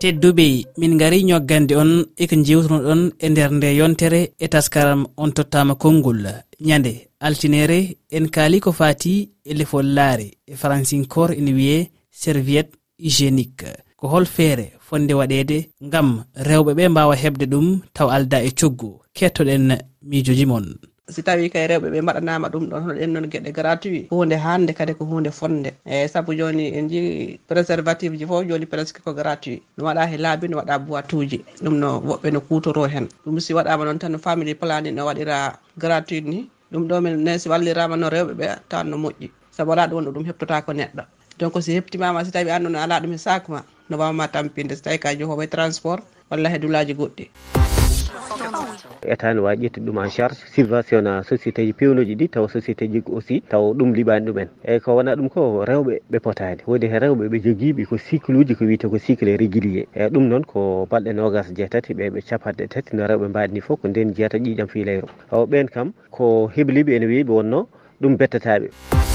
[0.00, 0.46] tedduɓe.
[0.78, 1.90] Min gari ñoggande on
[2.22, 6.22] eko jewtunoɗon e nder nde yontere e taskaram on tottama konngol.
[6.68, 6.92] Ñande
[7.26, 7.78] altinere
[8.16, 9.14] en kaali ko fati
[9.44, 12.72] e lefol laare e faransinkor ene wiye serviette
[13.04, 13.70] hygiénique.
[13.98, 16.08] Ko hol feere fonde waɗede ngam
[16.48, 18.90] rewɓe ɓe mbawa hebde ɗum taw alda e coggu.
[19.16, 19.64] Kettoɗen
[20.08, 20.66] miijoji mon.
[21.08, 24.72] si tawi kay rewɓe ɓe mbaɗanama ɗum ɗon hono ɗen noon gueɗe gratuit hunde hande
[24.76, 29.12] kadi ko hunde fonde eyyi saabu joni en ji préservative ji foof joni presque ko
[29.14, 29.62] gratuit.
[29.76, 33.08] No waɗa he laabi no waɗa boit uji ɗum no woɓɓe no kutoro hen.
[33.24, 36.48] Ɗum si waɗama noon tan no family planning no waɗira gratuit ni.
[36.72, 39.30] Ɗum ɗo min ne si wallirama no rewɓe ɓe tawan no moƴƴi.
[39.56, 41.02] Saabu wala ɗum won ɗo ɗum heptota ko neɗɗo.
[41.38, 44.76] Donc si heptimama si tawi andu no ala ɗum e sac ma no wawma tampinde.
[44.76, 47.57] So tawi ka jofo way e transport walla he duulaji goɗɗi.
[49.06, 52.88] état ne wawi ƴettude ɗum en charge subvention a société ji pewnoji ɗi taw société
[52.92, 54.48] ji aussi taw ɗum liɓani ɗumen.
[54.64, 56.62] Eyyi ko wona ɗum ko rewɓe ɓe potani.
[56.66, 59.86] Woodi hen rewɓe ɓe joguiɓe ko cycle uji ko wiyete ko cycle régulier.
[59.94, 63.88] Eyyi ɗum noon ko balɗe nogas jeetati ɓeɓe capanɗe tati no rewɓe mbaɗini foof ko
[63.88, 67.66] nden jeeta ƴiƴam fi leyro o ɓen kam ko hebliɓe ene weeɓi wonno
[68.00, 69.07] ɗum bettataɓe.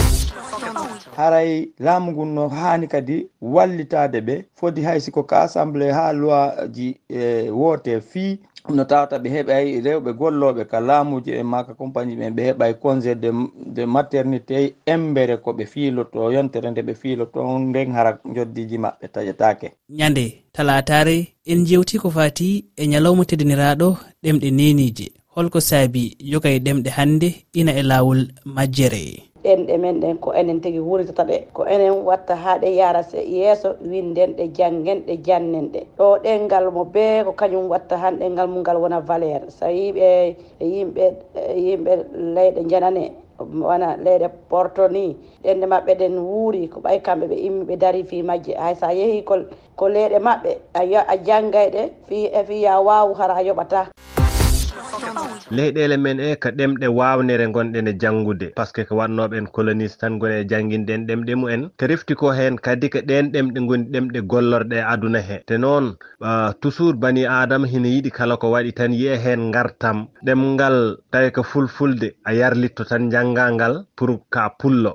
[1.18, 4.44] haray laamu ngun no haani kadi wallitade ɓe.
[4.56, 8.40] Foti hay siko ka assemblé ha loi ji e woote fii.
[8.70, 13.16] No tawata ɓe heɓay rewɓe golloɓe ka laamuji e maka compagnie ɓen ɓe heɓay congé
[13.16, 13.32] de,
[13.76, 19.08] de maternité embere ko ɓe fiiloto yontere nde ɓe fiilo ton nden hara joddiji maɓɓe
[19.14, 26.60] taƴetake ñande talatare en jewti ko fati e ñalawma teddiniraɗo ɗemɗe nenije holko saabi yogay
[26.60, 29.33] ɗemɗe hannde ina e laawol majjere.
[29.44, 31.38] ɗenɗe men ɗen ko enen tigi wuritata ɗe.
[31.54, 33.02] Ko enen watta ha ɗe yara
[33.36, 35.80] yeeso winden ɗe janggen ɗe jannen ɗe.
[35.98, 39.42] Ɗo ɗengal mo be ko kañum watta han ɗengal mum ngal wona valeur.
[39.50, 41.04] So yiɓe yimɓe
[41.56, 41.92] yimɓe
[42.36, 45.16] leyɗe janane wona leyɗe porto ni.
[45.44, 48.54] Ɗenɗe maɓɓe ɗen wuuri ko ɓay kamɓe ɓe immi ɓe dari fi majje.
[48.58, 49.24] Hay sa yeehi
[49.76, 50.52] ko leyɗe maɓɓe
[51.08, 53.88] a janngay ɗe fi fi ya wawu hara a yoɓata.
[55.58, 60.00] leyɗele men e ko ɗemɗe wawnere gonɗen e janngude par ce que ko wannoɓe coloniste
[60.02, 63.86] tan gone e jangguinɗen ɗemɗe mumen ko refti ko hen kadi ko ɗen ɗemɗe goni
[63.94, 65.38] ɗemɗe gollorɗe e aduna he.
[65.48, 65.86] Te noon
[66.62, 71.44] toujours bani adama hina yiiɗi kala ko waɗi tan yiye hen gartam ɗemgal tawi ko
[71.44, 74.94] fulfulde a yarlitto tan jangga ngal pour ka pullo.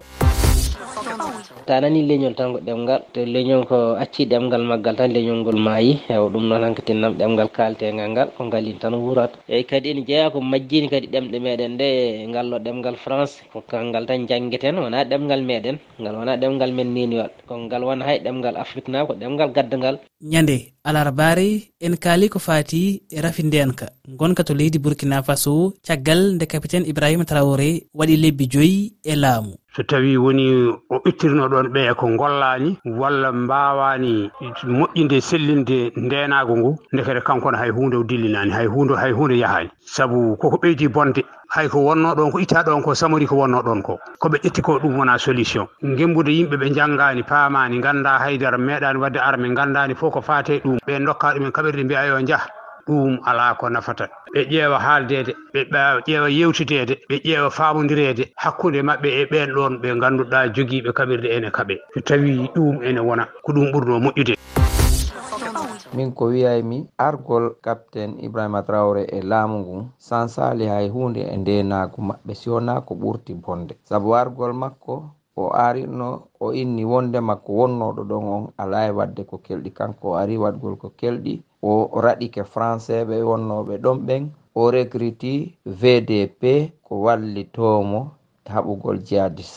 [1.68, 5.58] ta nani leñol tan ko ɗemgal to leñol ko acci ɗemgal maggal tan leñol ngol
[5.66, 5.92] maayi.
[6.08, 10.32] Ew ɗum noon hankatinnam ɗemgal kaltegal ngal ko ngalin tan wurat eyyi kadi ene jeeya
[10.32, 11.88] ko majjini kadi ɗemɗe meɗen nde
[12.30, 17.30] ngallo ɗemgal france ko kangal tan janggueten wona ɗemgal meɗen ngal wona ɗemgal men niniwal
[17.48, 19.96] ko ngal wona hay ɗemgal afrique na ko ɗemgal gaddagal
[20.32, 20.56] ñande
[20.88, 21.48] alarbaare
[21.86, 22.82] en kaali ko fati
[23.16, 23.86] e rafi ndenka
[24.18, 25.54] gonka to leydi burkina faso
[25.86, 29.52] caggal nde capitaine ibrahima traoré waɗi lebbi joyi e laamu.
[29.76, 30.46] so tawi woni
[30.90, 34.30] o ittirno ɗon ɓeya e ko gollani walla mbawani
[34.64, 39.36] moƴƴinde sellinde ndenago ngu nde kadi kankone hay hunde o dillinani hay hunde hay hunde
[39.38, 43.36] yahani saabu koko ɓeydi bonde hay ko wonno ɗon ko itta ɗon ko samori ko
[43.36, 45.66] wonno ɗon ko koɓe ƴetti ko ɗum wona solution.
[45.82, 50.78] Gembude yimɓe ɓe janggani paamani ganda haydara meeɗani wadde arme gandani fof ko fate ɗum.
[50.86, 52.44] Ɓe dokka ɗumen kaɓirɗe mbiya yo jaah
[52.88, 54.08] ɗum ala ko nafata.
[54.34, 55.60] Ɓe ƴeewa haaldeede ɓe
[56.06, 61.50] ƴeewa yewtiteede ɓe ƴeewa faamonndireede hakkunde maɓɓe e ɓeen ɗoon ɓe ngannduɗaa jogiiɓe kaɓirɗe ene
[61.50, 61.74] kaɓe.
[61.94, 64.34] So tawii ɗum ene wona ko ɗum ɓurnoo moƴƴude.
[65.96, 72.00] Min ko wiyaymi argol capitaine ibrahima traore e laamu ngun sansali hay hunde e ndenagu
[72.02, 73.74] maɓɓe siwona ko ɓurti bonde.
[73.84, 74.94] Saabu argol makko
[75.42, 76.08] o arino
[76.44, 80.34] o inni wonde makko wonnoɗo ɗon on alayi e wadde ko kelɗi kanko o ari
[80.42, 81.72] wadgol ko kelɗi o
[82.04, 84.22] raɗike français ɓe wonnoɓe ɗon ɓen
[84.60, 85.32] o recruti
[85.80, 86.42] vdp
[86.86, 88.00] ko wallitomo
[88.52, 89.52] haɓugol jihadis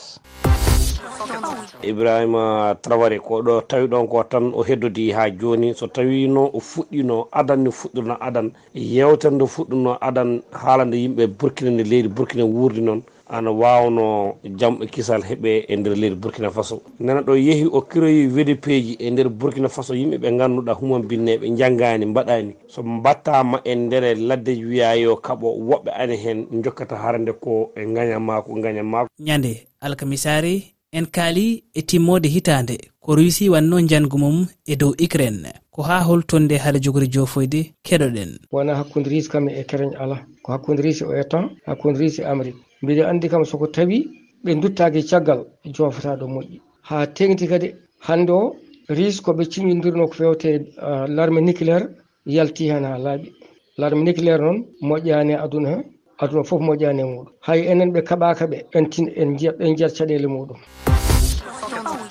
[1.82, 6.60] ibrahima trawaré ko ɗo tawi ɗon ko tan o heddodi ha joni so tawino o
[6.60, 12.44] fuɗɗino adan ne fuɗɗirno adan yewtere nde fuɗɗirno adan haalande yimɓe burkina nde leydi burkina
[12.44, 13.02] wuurdi noon.
[13.32, 16.82] ana wawno jamɓe e kisal heeɓe e nder leydi burkina faso.
[17.00, 19.94] Nana ɗo yeehi o kiroyi wdp ji e nder burkina faso.
[19.94, 26.16] Yimɓeɓe ganduɗa human binneɓe janggani mbaɗani so mbattama e nder ladde wiyayo kaɓo woɓɓe ani
[26.16, 33.16] hen jokkata harande ko e gañamako gañamako ñande alkamisari en kaali e timmode hitande ko
[33.16, 35.52] russi wanno jangu mum e dow ukraine.
[35.70, 38.30] Ko ha holtonde haala jogori jofoyde keɗoɗen.
[38.52, 41.24] Wona hakkude risi kam e ukraine ala ko hakkude risi o e
[41.66, 42.71] hakkude risi e amérique.
[42.82, 43.98] mbiɗa andi kam soko tawi
[44.44, 45.40] ɓe duttaki caggal
[45.74, 46.60] jofata ɗo moƴƴi.
[46.88, 47.68] Ha tengti kadi
[48.06, 48.56] hande o
[48.88, 50.50] risque ɓe ciñodirno ko fewte
[51.16, 51.86] larme nucléaire
[52.26, 53.28] yalti hen ha laaɓi.
[53.78, 55.76] Larme nucléaire noon moƴƴani aduna he
[56.22, 59.76] aduna foof moƴƴani e muɗum hay enen ɓe kaɓaka ɓe en tin en jiya ɓen
[59.76, 60.58] jiyat caɗele muɗum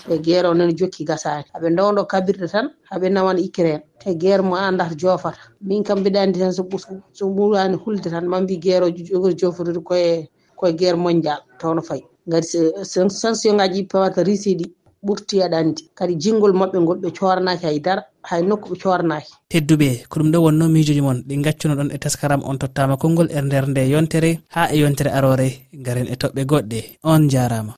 [0.08, 3.84] te guerre o nene jokki gasaki haɓe dawdo kabirɗe tan haɓe nawan ukraine.
[4.00, 6.64] Te guerre mo andata jofata min kam mbiɗa andi tan so
[7.14, 10.30] so ɓurani hulde tan ma mbi guerre o jogori jofotude koye
[10.62, 12.04] koye guerre mondial tawno fayi.
[12.32, 12.48] Gadi
[12.86, 14.66] sanction ngaji pawata russie ɗi
[15.06, 20.16] ɓurti yaɗandi kadi jingol maɓɓe ngol ɓe coranaki haydara hay nokku ɓe coranaki tedduɓe ko
[20.20, 23.66] ɗum ɗo wonno miijoji moon ɗi gaccuno ɗon e teskaram on tottama konngol e nder
[23.70, 25.48] nde yontere ha e yontere arore
[25.86, 26.80] garen e toɓɓe goɗɗe.
[27.04, 27.74] On jarama